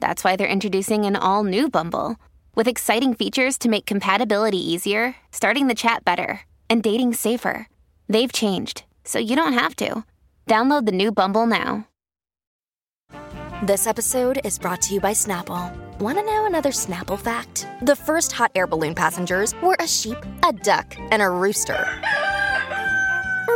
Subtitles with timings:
[0.00, 2.16] that's why they're introducing an all new Bumble
[2.54, 7.68] with exciting features to make compatibility easier, starting the chat better, and dating safer.
[8.08, 10.04] They've changed, so you don't have to.
[10.46, 11.86] Download the new Bumble now.
[13.62, 15.74] This episode is brought to you by Snapple.
[15.98, 17.66] Want to know another Snapple fact?
[17.82, 21.86] The first hot air balloon passengers were a sheep, a duck, and a rooster.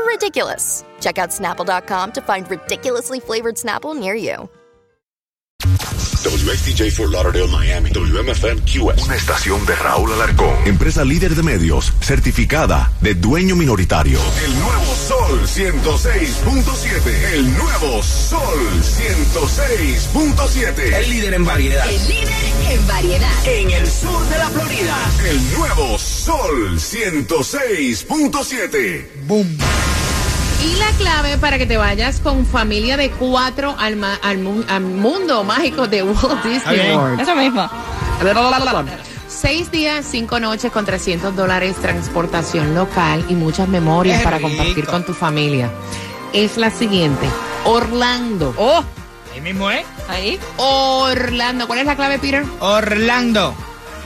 [0.07, 0.85] Ridiculous.
[1.01, 4.49] Check out snapple.com to find ridiculously flavored Snapple near you.
[6.41, 7.91] WXTJ for Lauderdale, Miami.
[7.91, 9.05] WMFM QS.
[9.05, 10.57] Una estación de Raúl Alarcón.
[10.65, 14.19] Empresa líder de medios, certificada de dueño minoritario.
[14.45, 17.33] El nuevo Sol 106.7.
[17.35, 20.95] El nuevo Sol 106.7.
[20.95, 21.87] El líder en variedad.
[21.91, 22.33] El líder
[22.71, 23.47] en variedad.
[23.47, 24.97] En el sur de la Florida.
[25.29, 29.27] El nuevo Sol 106.7.
[29.27, 29.59] Boom.
[30.63, 34.65] Y la clave para que te vayas con familia de cuatro al, ma- al mu-
[34.69, 37.21] al mundo mágico de Walt Disney World.
[37.21, 37.69] Eso mismo.
[39.29, 44.49] Seis días, cinco noches con 300 dólares, transportación local y muchas memorias Qué para rico.
[44.51, 45.71] compartir con tu familia.
[46.35, 47.27] Es la siguiente.
[47.65, 48.55] Orlando.
[48.59, 48.83] Oh,
[49.33, 49.85] Ahí mismo, ¿eh?
[50.09, 50.39] ahí.
[50.59, 51.67] Orlando.
[51.67, 52.45] ¿Cuál es la clave, Peter?
[52.59, 53.55] Orlando.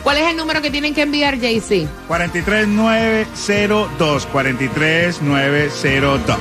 [0.05, 1.89] ¿Cuál es el número que tienen que enviar, JC?
[2.07, 4.27] 43902.
[4.27, 6.41] 43902.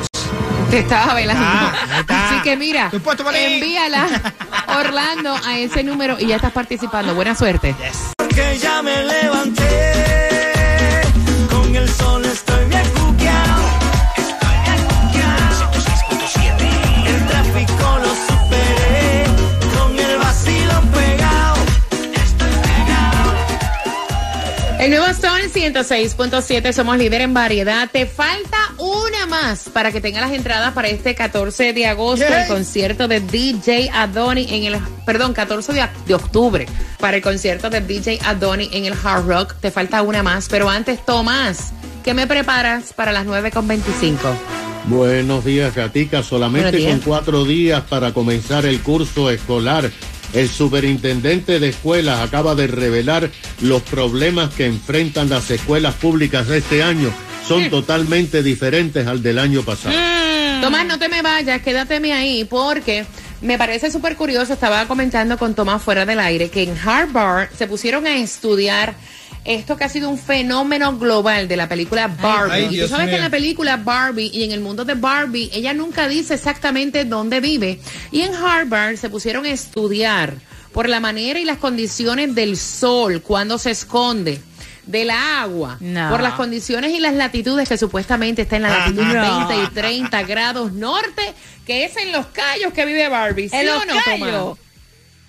[0.69, 1.45] Te estaba velando.
[1.45, 1.73] Ah.
[2.09, 2.91] Así que mira,
[3.33, 4.33] envíala,
[4.67, 7.15] Orlando, a ese número y ya estás participando.
[7.15, 7.73] Buena suerte.
[8.35, 10.12] Que ya me levanté.
[24.83, 27.89] El nuevo Sol 106.7, somos líder en variedad.
[27.89, 32.49] Te falta una más para que tenga las entradas para este 14 de agosto, el
[32.49, 36.65] concierto de DJ Adoni en el, perdón, 14 de, de octubre,
[36.99, 39.55] para el concierto de DJ Adoni en el Hard Rock.
[39.61, 41.71] Te falta una más, pero antes, Tomás,
[42.03, 44.17] ¿qué me preparas para las 9.25?
[44.87, 46.23] Buenos días, Gatica.
[46.23, 46.99] Solamente Buenos días.
[46.99, 49.89] con cuatro días para comenzar el curso escolar.
[50.33, 53.29] El superintendente de escuelas acaba de revelar
[53.61, 57.13] los problemas que enfrentan las escuelas públicas de este año.
[57.47, 59.95] Son totalmente diferentes al del año pasado.
[60.61, 63.05] Tomás, no te me vayas, quédateme ahí porque
[63.41, 64.53] me parece súper curioso.
[64.53, 68.95] Estaba comentando con Tomás fuera del aire que en Harvard se pusieron a estudiar
[69.45, 72.53] esto que ha sido un fenómeno global de la película Barbie.
[72.69, 75.49] ay, y tú sabes que en la película Barbie y en el mundo de Barbie,
[75.53, 77.79] ella nunca dice exactamente dónde vive.
[78.11, 80.33] Y en Harvard se pusieron a estudiar
[80.71, 84.39] por la manera y las condiciones del sol, cuando se esconde.
[84.85, 86.09] Del agua, No.
[86.09, 89.47] por las condiciones y las latitudes que supuestamente está en la latitud no.
[89.47, 91.21] 20 y 30 grados norte,
[91.65, 93.47] que es en los callos que vive Barbie.
[93.47, 94.57] ¿Sí En o los no, Tomás?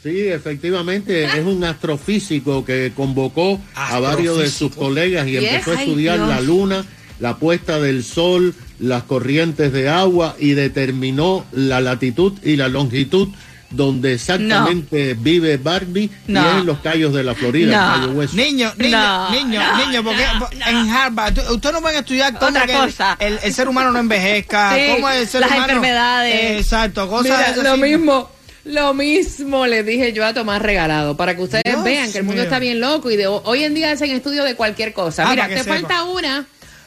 [0.04, 5.44] Sí, efectivamente, es un astrofísico que convocó a varios de sus colegas y Yes.
[5.44, 6.28] empezó a estudiar Dios.
[6.28, 6.84] la luna,
[7.20, 13.28] la puesta del sol, las corrientes de agua y determinó la latitud y la longitud
[13.70, 18.00] donde exactamente vive Barbie y es en los callos de la Florida, No.
[18.02, 18.36] Cayo Hueso.
[18.36, 22.34] Niño, niño, No, niño, no, niño, porque no, en Harvard, ustedes no van a estudiar
[22.38, 23.16] cómo Otra que el- cosa.
[23.18, 26.60] El, el ser humano no envejezca, Sí, cómo el ser las humano- enfermedades.
[26.60, 27.62] Exacto, cosas Mira, así.
[27.64, 28.30] lo mismo,
[28.64, 32.24] lo mismo le dije yo a Tomás Regalado, para que ustedes Dios vean que el
[32.24, 32.44] mundo mío.
[32.44, 35.24] está bien loco y de hoy en día hacen estudio de cualquier cosa.
[35.26, 35.74] Ah, Mira, te sepa.
[35.74, 36.46] falta una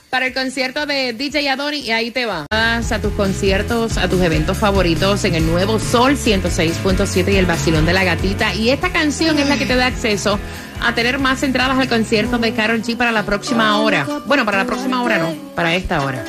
[0.09, 2.45] para el concierto de DJ Adoni y ahí te va.
[2.49, 7.45] Vas a tus conciertos, a tus eventos favoritos en el nuevo Sol 106.7 y el
[7.45, 8.53] vacilón de la gatita.
[8.55, 10.39] Y esta canción es la que te da acceso
[10.81, 14.07] a tener más entradas al concierto de Karol G para la próxima hora.
[14.25, 16.23] Bueno, para la próxima hora no, para esta hora.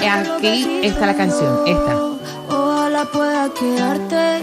[0.00, 1.96] Aquí está la canción, esta.
[2.48, 4.42] Ojalá pueda quedarte,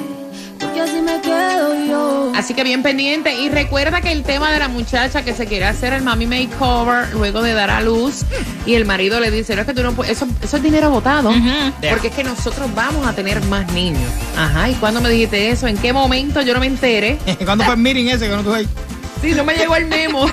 [0.81, 2.31] así me quedo yo.
[2.35, 3.33] Así que bien pendiente.
[3.33, 7.13] Y recuerda que el tema de la muchacha que se quiere hacer el mami makeover
[7.13, 8.23] luego de dar a luz
[8.65, 10.89] y el marido le dice, no es que tú no puedes, eso, eso es dinero
[10.89, 11.31] botado.
[11.89, 14.09] Porque es que nosotros vamos a tener más niños.
[14.37, 15.67] Ajá, ¿y cuándo me dijiste eso?
[15.67, 17.17] ¿En qué momento yo no me enteré?
[17.45, 18.67] ¿Cuándo fue el meeting ese que no tuve ahí?
[19.21, 20.25] Sí, no me llegó el memo.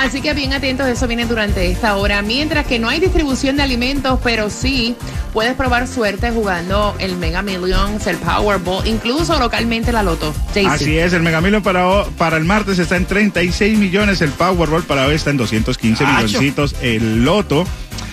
[0.00, 2.22] Así que bien atentos, eso viene durante esta hora.
[2.22, 4.96] Mientras que no hay distribución de alimentos, pero sí
[5.34, 10.34] puedes probar suerte jugando el Mega Millions, el Powerball, incluso localmente la Loto.
[10.66, 14.84] Así es, el Mega Million para, para el martes está en 36 millones, el Powerball
[14.84, 16.14] para hoy está en 215 Acho.
[16.14, 17.66] milloncitos, el Loto,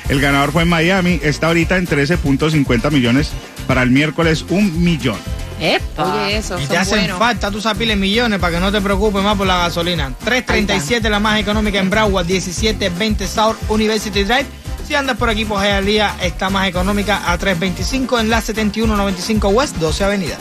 [0.10, 3.32] el ganador fue en Miami, está ahorita en 13.50 millones,
[3.66, 5.18] para el miércoles un millón.
[5.60, 7.20] Oye, eso, Y son te hacen buenos.
[7.20, 10.12] falta, tú sabes, piles millones para que no te preocupes más por la gasolina.
[10.24, 14.46] 337 la más económica en Broward, 1720 South University Drive.
[14.88, 19.76] Si andas por aquí por Hialeah, está más económica a 325 en la 7195 West,
[19.78, 20.38] 12 Avenida.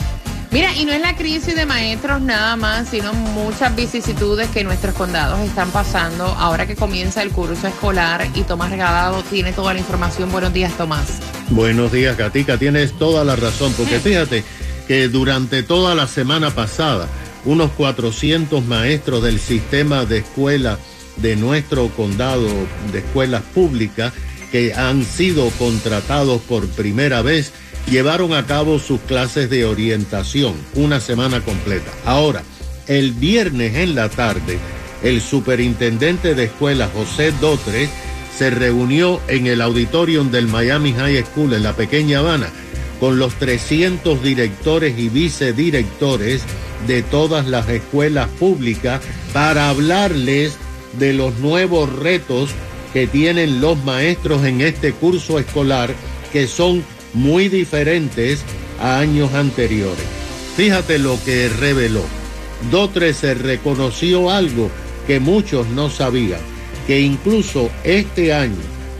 [0.49, 4.95] Mira, y no es la crisis de maestros nada más, sino muchas vicisitudes que nuestros
[4.95, 9.79] condados están pasando ahora que comienza el curso escolar y Tomás Regalado tiene toda la
[9.79, 10.31] información.
[10.31, 11.07] Buenos días, Tomás.
[11.49, 12.57] Buenos días, Gatica.
[12.57, 14.45] Tienes toda la razón, porque fíjate
[14.87, 17.07] que durante toda la semana pasada,
[17.45, 20.79] unos 400 maestros del sistema de escuela
[21.17, 22.47] de nuestro condado
[22.91, 24.13] de escuelas públicas
[24.51, 27.51] que han sido contratados por primera vez
[27.89, 31.91] llevaron a cabo sus clases de orientación una semana completa.
[32.05, 32.43] Ahora,
[32.87, 34.57] el viernes en la tarde,
[35.03, 37.89] el superintendente de escuelas José Dotre
[38.37, 42.49] se reunió en el auditorium del Miami High School en la pequeña Habana
[42.99, 46.43] con los 300 directores y vicedirectores
[46.87, 49.01] de todas las escuelas públicas
[49.33, 50.57] para hablarles
[50.99, 52.51] de los nuevos retos
[52.93, 55.93] que tienen los maestros en este curso escolar
[56.31, 56.83] que son
[57.13, 58.43] muy diferentes
[58.79, 60.05] a años anteriores.
[60.55, 62.03] Fíjate lo que reveló.
[62.71, 64.71] Dotre se reconoció algo
[65.05, 66.39] que muchos no sabían,
[66.87, 68.57] que incluso este año,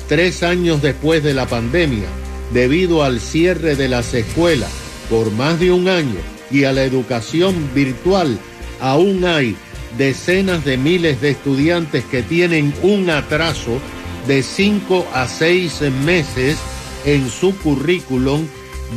[0.08, 2.08] tres años después de la pandemia,
[2.52, 4.72] debido al cierre de las escuelas
[5.10, 6.20] por más de un año
[6.52, 8.38] y a la educación virtual,
[8.80, 9.56] aún hay
[9.98, 13.80] decenas de miles de estudiantes que tienen un atraso
[14.28, 16.58] de cinco a seis meses
[17.06, 18.46] en su currículum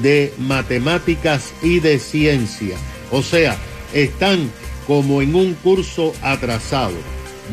[0.03, 2.77] de matemáticas y de ciencia.
[3.11, 3.57] O sea,
[3.93, 4.51] están
[4.87, 6.97] como en un curso atrasado.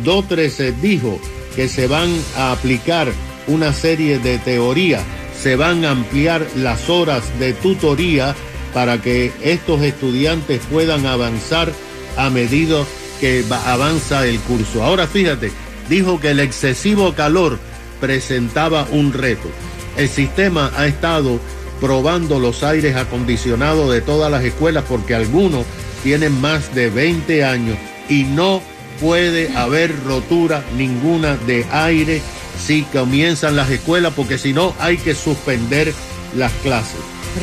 [0.03, 1.19] Dotre se dijo
[1.55, 3.11] que se van a aplicar
[3.47, 5.03] una serie de teorías,
[5.41, 8.35] se van a ampliar las horas de tutoría
[8.73, 11.71] para que estos estudiantes puedan avanzar
[12.17, 12.83] a medida
[13.19, 14.83] que va- avanza el curso.
[14.83, 15.51] Ahora fíjate,
[15.89, 17.59] dijo que el excesivo calor
[18.01, 19.49] presentaba un reto.
[19.97, 21.39] El sistema ha estado
[21.79, 25.65] probando los aires acondicionados de todas las escuelas porque algunos
[26.03, 27.77] tienen más de 20 años
[28.09, 28.61] y no
[29.01, 32.21] puede haber rotura ninguna de aire
[32.59, 35.93] si comienzan las escuelas porque si no hay que suspender
[36.35, 36.99] las clases.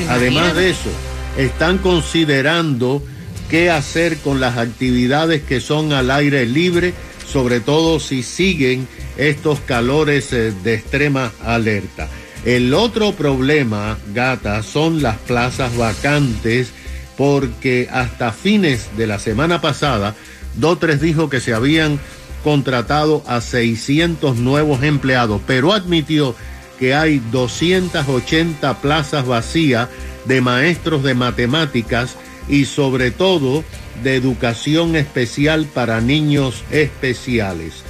[0.08, 0.90] Además de eso,
[1.36, 3.02] están considerando
[3.48, 6.94] qué hacer con las actividades que son al aire libre,
[7.30, 12.08] sobre todo si siguen estos calores eh, de extrema alerta.
[12.44, 16.72] El otro problema, gata, son las plazas vacantes,
[17.16, 20.14] porque hasta fines de la semana pasada,
[20.56, 21.98] Dotres dijo que se habían
[22.44, 26.36] contratado a 600 nuevos empleados, pero admitió
[26.78, 29.88] que hay 280 plazas vacías
[30.26, 32.16] de maestros de matemáticas
[32.48, 33.64] y sobre todo
[34.02, 37.82] de educación especial para niños especiales.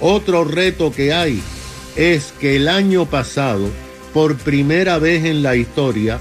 [0.00, 1.40] Otro reto que hay
[1.96, 3.68] es que el año pasado,
[4.12, 6.18] por primera vez en la historia,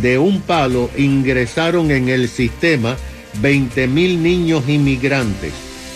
[0.00, 2.96] de un palo ingresaron en el sistema
[3.40, 5.52] 20 mil niños inmigrantes,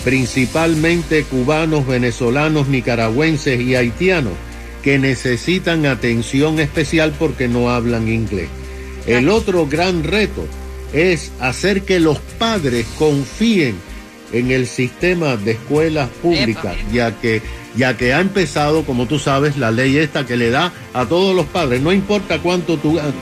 [0.07, 4.35] principalmente cubanos, venezolanos, nicaragüenses y haitianos,
[4.81, 8.49] que necesitan atención especial porque no hablan inglés.
[9.09, 10.47] El otro gran reto
[10.93, 13.75] es hacer que los padres confíen
[14.31, 17.43] en el sistema de escuelas públicas, ya que
[17.75, 21.35] ya que ha empezado, como tú sabes, la ley esta que le da a todos
[21.35, 23.13] los padres, no importa cuánto tú ganes,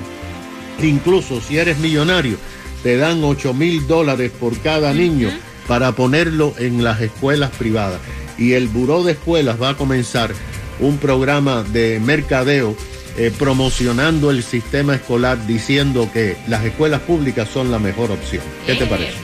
[0.82, 2.36] incluso si eres millonario,
[2.82, 5.30] te dan 8 mil dólares por cada niño
[5.66, 8.00] para ponerlo en las escuelas privadas.
[8.38, 10.32] Y el buró de escuelas va a comenzar
[10.80, 12.76] un programa de mercadeo
[13.16, 18.42] eh, promocionando el sistema escolar diciendo que las escuelas públicas son la mejor opción.
[18.66, 19.14] ¿Qué te parece?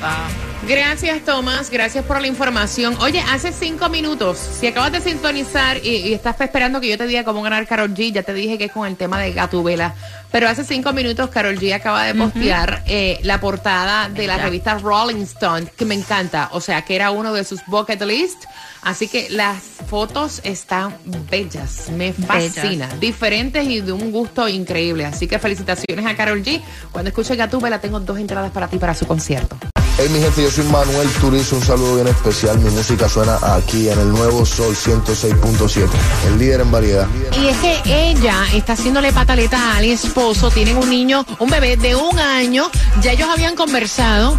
[0.71, 1.69] Gracias, Tomás.
[1.69, 2.97] Gracias por la información.
[3.01, 7.09] Oye, hace cinco minutos, si acabas de sintonizar y, y estás esperando que yo te
[7.09, 9.97] diga cómo ganar Carol G, ya te dije que es con el tema de Gatubela.
[10.31, 14.79] Pero hace cinco minutos, Carol G acaba de postear eh, la portada de la revista
[14.79, 16.51] Rolling Stone, que me encanta.
[16.53, 18.45] O sea, que era uno de sus bucket list.
[18.83, 20.95] Así que las fotos están
[21.29, 21.91] bellas.
[21.91, 22.89] Me fascina.
[23.01, 25.05] Diferentes y de un gusto increíble.
[25.05, 26.63] Así que felicitaciones a Carol G.
[26.93, 29.59] Cuando escuche Gatubela, tengo dos entradas para ti para su concierto.
[30.01, 32.59] Hey mi gente, yo soy Manuel Turizo, un saludo bien especial.
[32.59, 35.91] Mi música suena aquí en el nuevo Sol 106.7,
[36.27, 37.07] el líder en variedad.
[37.39, 40.51] Y es que ella está haciéndole pataleta al esposo.
[40.51, 42.71] Tienen un niño, un bebé de un año.
[43.03, 44.39] Ya ellos habían conversado.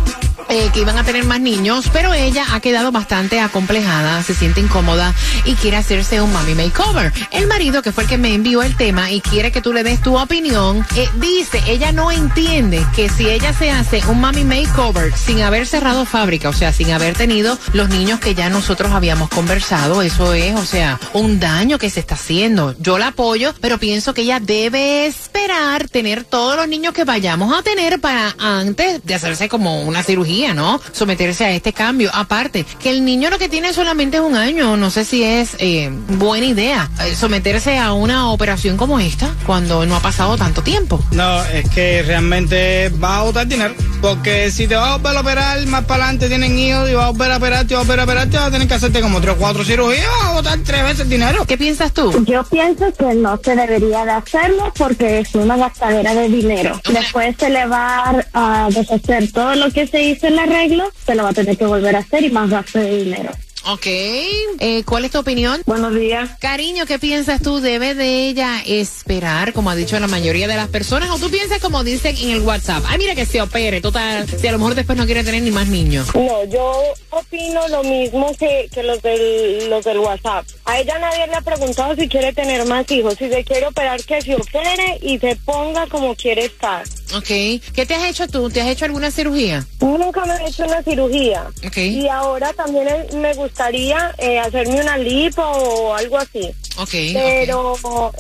[0.50, 4.62] Eh, que iban a tener más niños, pero ella ha quedado bastante acomplejada, se siente
[4.62, 5.14] incómoda
[5.46, 7.14] y quiere hacerse un mami makeover.
[7.32, 9.84] El marido, que fue el que me envió el tema y quiere que tú le
[9.84, 14.44] des tu opinión, eh, dice, ella no entiende que si ella se hace un mami
[14.44, 18.92] makeover sin haber cerrado fábrica, o sea, sin haber tenido los niños que ya nosotros
[18.92, 22.76] habíamos conversado, eso es, o sea, un daño que se está haciendo.
[22.80, 27.58] Yo la apoyo, pero pienso que ella debe esperar tener todos los niños que vayamos
[27.58, 30.82] a tener para antes de hacerse como una cirugía, ¿no?
[30.92, 32.10] Someterse a este cambio.
[32.14, 35.56] Aparte, que el niño lo que tiene solamente es un año, no sé si es
[35.60, 40.62] eh, buena idea eh, someterse a una operación como esta cuando no ha pasado tanto
[40.62, 41.04] tiempo.
[41.12, 43.76] No, es que realmente vas a botar dinero.
[44.02, 47.06] Porque si te vas a volver a operar más para adelante, tienen hijos y vas
[47.06, 48.74] a volver a operar, te vas a volver a operar, te vas a tener que
[48.74, 51.46] hacerte como tres o cuatro cirugías, vas a botar tres veces dinero.
[51.46, 52.26] ¿Qué piensas tú?
[52.26, 56.82] Yo pienso que no se debería de hacerlo porque es una gastadera de dinero.
[56.92, 61.14] Después se le va a deshacer todo lo que se hizo en el arreglo, se
[61.14, 63.32] lo va a tener que volver a hacer y más gasto de dinero.
[63.68, 63.86] Ok.
[63.86, 65.62] Eh, ¿Cuál es tu opinión?
[65.66, 66.30] Buenos días.
[66.40, 67.60] Cariño, ¿qué piensas tú?
[67.60, 71.10] ¿Debe de ella esperar, como ha dicho la mayoría de las personas?
[71.12, 72.84] ¿O tú piensas como dicen en el WhatsApp?
[72.88, 74.28] Ay, mira que se opere, total.
[74.28, 76.08] Si a lo mejor después no quiere tener ni más niños.
[76.16, 80.46] No, yo opino lo mismo que, que los, del, los del WhatsApp.
[80.66, 83.16] A ella nadie le ha preguntado si quiere tener más hijos.
[83.18, 86.84] Si se quiere operar, que se opere y se ponga como quiere estar.
[87.16, 87.28] Ok.
[87.28, 88.50] ¿Qué te has hecho tú?
[88.50, 89.66] ¿Te has hecho alguna cirugía?
[89.82, 91.44] Nunca me he hecho una cirugía.
[91.66, 91.78] Ok.
[91.78, 96.50] Y ahora también me gustaría eh, hacerme una lipo o algo así.
[96.78, 96.94] Ok.
[97.14, 97.76] Pero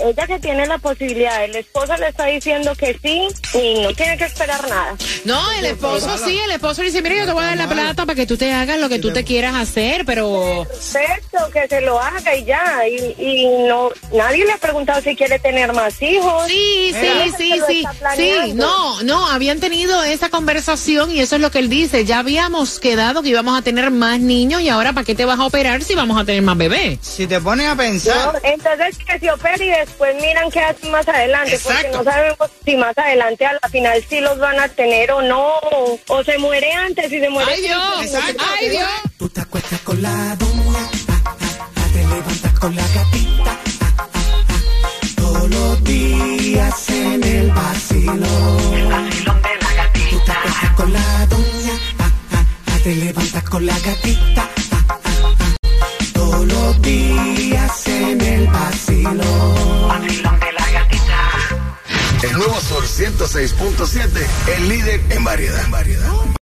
[0.06, 4.18] ella que tiene la posibilidad, el esposo le está diciendo que sí y no tiene
[4.18, 4.96] que esperar nada.
[5.24, 7.70] No, el esposo sí, el esposo le dice, mira, yo te voy a dar la
[7.70, 10.68] plata para que tú te hagas lo que tú te quieras hacer, pero...
[10.68, 12.88] Perfecto, que se lo haga y ya.
[12.88, 16.46] Y, y no, nadie le ha preguntado si quiere tener más hijos.
[16.48, 17.86] Sí, sí, sí, sí,
[18.18, 22.20] sí, no, no, habían tenido esa conversación y eso es lo que él dice, ya
[22.20, 25.46] habíamos quedado que íbamos a tener más niños y ahora ¿para qué te vas a
[25.46, 26.98] operar si vamos a tener más bebés?
[27.04, 30.90] Si te pones a pensar, No, entonces que se opere y después miran qué hacen
[30.90, 31.98] más adelante, porque Exacto.
[32.00, 35.60] no sabemos si más adelante a la final sí los van a tener o no,
[36.08, 38.16] o se muere antes y se muere ¡Ay Dios!
[38.60, 38.90] ¡Ay Dios!
[39.20, 41.36] Tú te acuestas con la doña, ah, ah,
[41.75, 48.74] ah, te levantas con la gatita, ah, ah, ah, todos los días en el vacilón.
[48.74, 50.10] El vacilón de la gatita.
[50.10, 54.50] Tú te acuestas con la doña, ah, te levantas con la gatita,
[63.32, 64.10] 106.7,
[64.58, 65.64] el líder en variedad.
[65.64, 66.40] En variedad.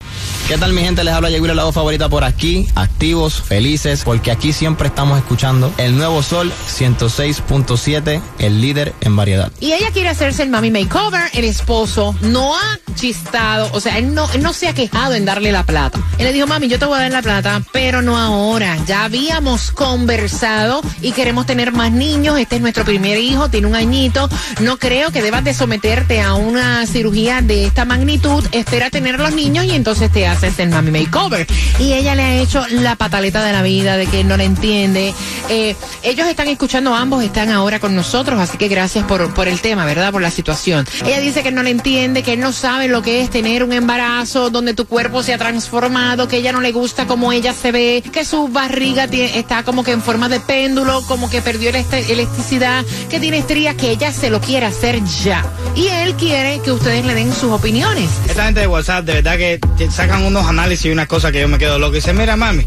[0.50, 1.04] ¿Qué tal mi gente?
[1.04, 5.72] Les habla Yeguila, la voz favorita por aquí, activos, felices, porque aquí siempre estamos escuchando
[5.78, 9.52] el nuevo Sol 106.7, el líder en variedad.
[9.60, 14.16] Y ella quiere hacerse el mami makeover, el esposo no ha chistado, o sea, él
[14.16, 16.00] no, él no se ha quejado en darle la plata.
[16.18, 18.76] Él le dijo, mami, yo te voy a dar la plata, pero no ahora.
[18.88, 22.40] Ya habíamos conversado y queremos tener más niños.
[22.40, 24.28] Este es nuestro primer hijo, tiene un añito.
[24.62, 28.44] No creo que debas de someterte a una cirugía de esta magnitud.
[28.52, 31.46] Espera tener los niños y entonces te haces el mami makeover.
[31.80, 35.14] Y ella le ha hecho la pataleta de la vida, de que no la entiende.
[35.50, 39.60] Eh, ellos están escuchando, ambos están ahora con nosotros, así que gracias por, por el
[39.62, 40.12] tema, ¿verdad?
[40.12, 40.88] Por la situación.
[41.06, 43.74] Ella dice que no le entiende, que él no sabe lo que es tener un
[43.74, 47.72] embarazo donde tu cuerpo se ha transformado, que ella no le gusta cómo ella se
[47.72, 51.72] ve, que su barriga tie- está como que en forma de péndulo, como que perdió
[51.72, 55.46] la elasticidad, que tiene estrías, que ella se lo quiere hacer ya.
[55.76, 58.10] Y él quiere que ustedes le den sus opiniones.
[58.28, 59.60] esta gente de WhatsApp, de verdad que
[59.92, 61.94] sacan unos análisis y unas cosas que yo me quedo loco.
[61.94, 62.64] Y dicen, mira, mami,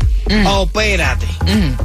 [0.46, 1.26] opérate.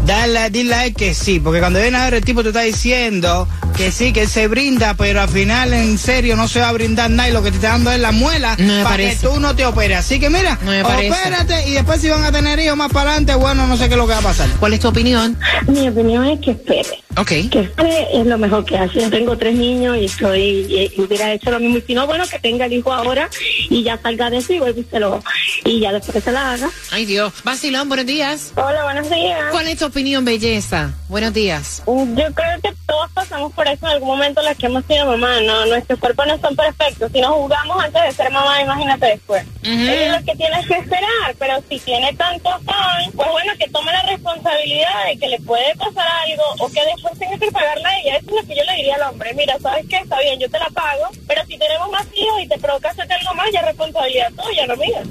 [0.06, 2.62] Dale, dile a él que sí, porque cuando viene a ver el tipo te está
[2.62, 6.70] diciendo que sí, que él se brinda, pero al final en serio no se va
[6.70, 9.16] a brindar nada y lo que te está dando es la muela No para que
[9.22, 9.98] tú no te operes.
[10.00, 13.36] Así que mira, No opérate y después si van a tener hijos más para adelante,
[13.36, 14.50] bueno, no sé qué es lo que va a pasar.
[14.60, 15.38] ¿Cuál es tu opinión?
[15.68, 17.04] Mi opinión es que espere.
[17.18, 17.28] Ok.
[17.52, 19.02] Que espere es lo mejor que hace.
[19.02, 21.78] Yo tengo tres niños y estoy, y, y hubiera hecho lo mismo.
[21.78, 23.30] Y si no, bueno, que tenga el hijo ahora
[23.70, 25.24] y ya salga de eso y vuelve y se lo,
[25.66, 26.70] y ya después se la haga.
[26.92, 27.34] Ay, Dios.
[27.44, 28.27] Vacilón, buenos días.
[28.56, 29.40] Hola, buenos días.
[29.52, 30.92] ¿Cuál es tu opinión, belleza?
[31.08, 31.82] Buenos días.
[31.86, 35.40] Yo creo que todos pasamos por eso en algún momento las que hemos sido mamá,
[35.42, 37.10] no, nuestros cuerpos no son perfectos.
[37.14, 39.46] Si nos jugamos antes de ser mamá, imagínate después.
[39.64, 43.94] Es lo que tienes que esperar, pero si tiene tantos años, pues bueno, que tome
[43.94, 48.00] la responsabilidad de que le puede pasar algo o que después tenga que pagarla a
[48.00, 48.18] ella.
[48.18, 49.34] Eso es lo que yo le diría al hombre.
[49.36, 49.98] Mira, ¿sabes qué?
[49.98, 53.14] Está bien, yo te la pago, pero si tenemos más hijos y te provoca hacerte
[53.14, 55.02] algo más, ya es responsabilidad tuya, no mía.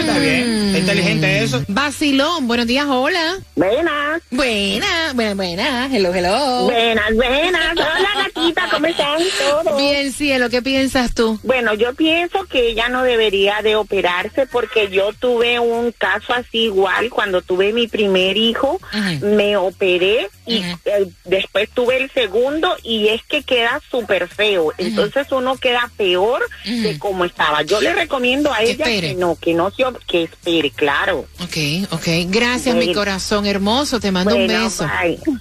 [0.00, 1.62] Está bien, está inteligente eso.
[2.10, 3.38] Vacilón, buenos días, hola.
[3.54, 4.20] Buenas.
[4.32, 5.92] Buenas, buenas, buenas.
[5.92, 6.64] Hello, hello.
[6.64, 7.72] Buenas, buenas.
[7.76, 9.76] Hola, gatita, ¿cómo están todos?
[9.76, 11.38] Bien, cielo, ¿qué piensas tú?
[11.44, 16.64] Bueno, yo pienso que ella no debería de operarse porque yo tuve un caso así
[16.64, 18.80] igual cuando tuve mi primer hijo,
[19.20, 25.30] me operé y eh, después tuve el segundo y es que queda súper feo, entonces
[25.30, 27.62] uno queda peor de como estaba.
[27.62, 29.08] Yo le recomiendo a ella espere.
[29.10, 31.26] que no, que no se, que espere, claro.
[31.40, 31.56] Ok,
[31.90, 31.99] ok.
[32.04, 34.00] Gracias, mi corazón hermoso.
[34.00, 34.86] Te mando un beso.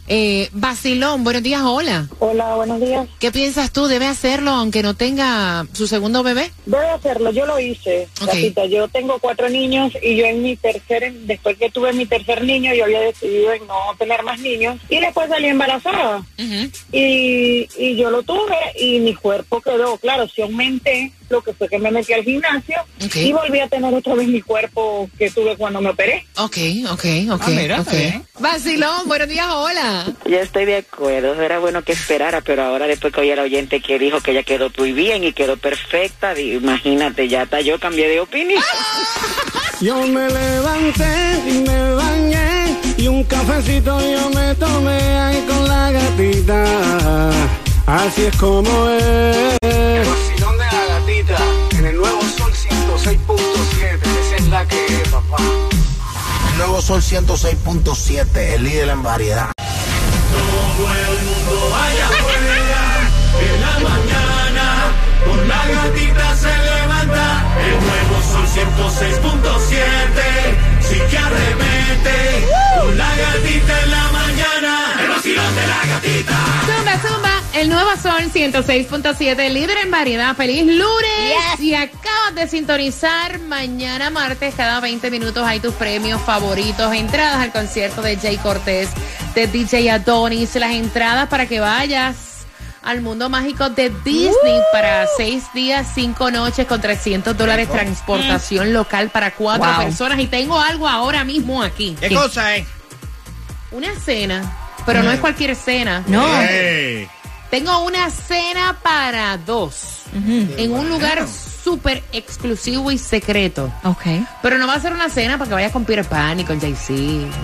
[0.08, 2.08] Eh, Vacilón, buenos días, hola.
[2.20, 3.08] Hola, buenos días.
[3.20, 3.88] ¿Qué piensas tú?
[3.88, 6.52] ¿Debe hacerlo aunque no tenga su segundo bebé?
[6.66, 8.08] Debe hacerlo, yo lo hice.
[8.22, 8.28] Ok.
[8.28, 8.66] Gatita.
[8.66, 12.74] Yo tengo cuatro niños y yo en mi tercer, después que tuve mi tercer niño,
[12.74, 16.24] yo había decidido en no tener más niños y después salí embarazada.
[16.92, 21.70] y, y yo lo tuve y mi cuerpo quedó, claro, si aumenté lo que fue
[21.70, 22.76] que me metí al gimnasio
[23.06, 23.16] Ok.
[23.18, 26.26] y volví a tener otra vez mi cuerpo que tuve cuando me operé.
[26.50, 26.58] Ok,
[26.90, 27.42] ok, ok.
[27.46, 27.88] Ah, mira, ok.
[27.88, 28.26] está bien.
[28.40, 30.08] Vacilón, buenos días, hola.
[30.26, 33.80] Yo estoy de acuerdo, era bueno que esperara, pero ahora después que oí al oyente
[33.82, 38.08] que dijo que ella quedó muy bien y quedó perfecta, imagínate, ya hasta yo cambié
[38.10, 38.64] de opinión.
[39.80, 45.90] Yo me levanté y me bañé y un cafecito yo me tomé ahí con la
[45.92, 47.30] gatita.
[47.86, 49.59] Así es como es.
[56.70, 59.52] Nuevo Sol 106.7, el líder en variedad.
[59.58, 63.10] Todo el mundo vaya afuera
[63.42, 64.66] en la mañana.
[65.26, 67.44] Con la gatita se levanta.
[67.66, 69.78] El nuevo Sol 106.7.
[70.82, 72.48] Sí que arremete.
[72.80, 74.94] Con la gatita en la mañana.
[75.02, 76.38] El vacilón de la gatita.
[76.68, 77.39] Zumba, zumba.
[77.60, 80.34] El nuevo Sol 106.7, líder en variedad.
[80.34, 81.60] Feliz lunes.
[81.60, 86.94] Y acabas de sintonizar mañana martes, cada 20 minutos hay tus premios favoritos.
[86.94, 88.88] Entradas al concierto de Jay Cortés,
[89.36, 90.56] de DJ Adonis.
[90.56, 92.46] Las entradas para que vayas
[92.82, 99.10] al mundo mágico de Disney para seis días, cinco noches con 300 dólares transportación local
[99.10, 99.84] para cuatro Wow.
[99.84, 100.18] personas.
[100.20, 101.98] Y tengo algo ahora mismo aquí.
[102.00, 102.66] ¿Qué cosa es?
[103.72, 104.50] Una cena,
[104.86, 106.04] pero no es cualquier cena.
[106.08, 106.26] No.
[107.50, 109.96] Tengo una cena para dos
[110.58, 111.26] en un lugar
[111.64, 113.72] súper exclusivo y secreto.
[113.84, 114.02] Ok.
[114.42, 116.60] Pero no va a ser una cena para que vayas con Peter Pan, ni con
[116.60, 116.94] Jay-Z,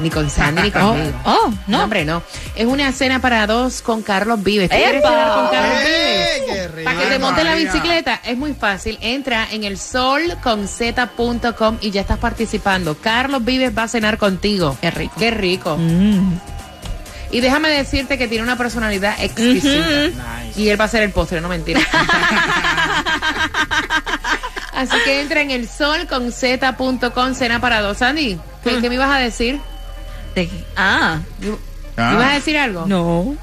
[0.02, 1.20] ni con Sandy, ni conmigo.
[1.26, 1.84] Oh, no.
[1.84, 2.22] hombre, no.
[2.56, 4.70] Es una cena para dos con Carlos Vives.
[4.70, 6.72] ¿Tú quieres cenar con Carlos ¡Eh, qué Vives?
[6.72, 6.86] rico!
[6.92, 8.22] Para que te monte la bicicleta.
[8.24, 8.98] Es muy fácil.
[9.02, 12.96] Entra en el solconzeta.com y ya estás participando.
[12.96, 14.78] Carlos Vives va a cenar contigo.
[14.82, 15.14] Qué rico.
[15.20, 15.78] Qué rico.
[17.36, 20.10] Y déjame decirte que tiene una personalidad exquisita.
[20.56, 21.82] Y él va a ser el postre, no mentira.
[24.74, 27.98] Así que entra en el solconzeta.com, cena para dos.
[27.98, 29.60] Sandy, ¿qué, qué me ibas a decir?
[30.78, 31.20] Ah.
[31.98, 32.86] ¿Me ibas a decir algo?
[32.86, 33.36] No.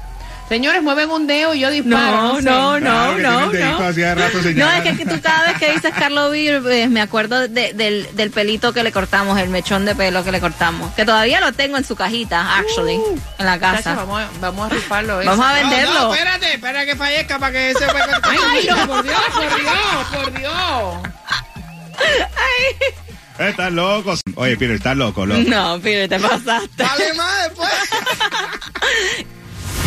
[0.53, 2.11] Señores, mueven un dedo y yo disparo.
[2.15, 2.41] No, sé.
[2.43, 3.51] no, no, no, no.
[3.51, 7.73] rato No, es que, que tú cada vez que dices Carlos Vives, me acuerdo de-
[7.73, 10.93] del, del pelito que le cortamos, el mechón de pelo que le cortamos.
[10.93, 12.99] Que todavía lo tengo en su cajita, actually,
[13.39, 13.95] en la Chacho, casa.
[13.95, 15.21] vamos, a, vamos a rifarlo.
[15.21, 15.29] eso.
[15.31, 15.93] Vamos a venderlo.
[15.95, 17.85] no, espérate, espera que fallezca para que se
[18.23, 20.53] Ay, no, por Dios, por Dios, por Dios.
[23.39, 24.13] Estás loco.
[24.35, 25.41] Oye, Piro, estás loco, loco.
[25.47, 26.67] No, Pire, te pasaste.
[26.77, 27.69] Dale más después.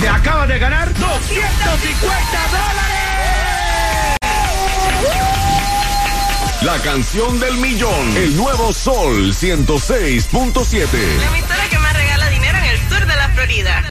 [0.00, 2.96] Te acabas de ganar 250 dólares.
[6.62, 8.16] La canción del millón.
[8.16, 10.87] El nuevo Sol 106.7.
[11.18, 13.82] La emisora que más regala dinero en el sur de la Florida.